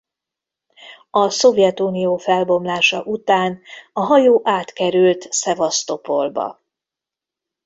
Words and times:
A 1.11 1.29
Szovjetunió 1.29 2.17
felbomlása 2.17 3.03
után 3.03 3.61
a 3.93 3.99
hajó 4.01 4.41
átkerült 4.43 5.31
Szevasztopolba. 5.33 6.61